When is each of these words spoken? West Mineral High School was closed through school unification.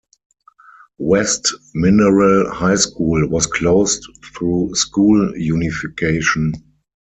West 0.97 1.47
Mineral 1.75 2.49
High 2.51 2.77
School 2.77 3.27
was 3.29 3.45
closed 3.45 4.03
through 4.35 4.73
school 4.73 5.37
unification. 5.37 6.53